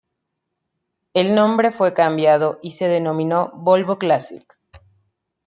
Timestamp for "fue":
1.71-1.93